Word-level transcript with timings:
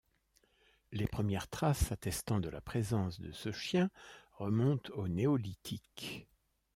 Les 0.91 1.05
premières 1.05 1.47
traces 1.47 1.91
attestant 1.91 2.39
de 2.39 2.49
la 2.49 2.59
présence 2.59 3.19
de 3.21 3.31
ce 3.31 3.51
chien 3.51 3.91
remontent 4.31 4.91
au 4.95 5.07
néolithique. 5.07 6.27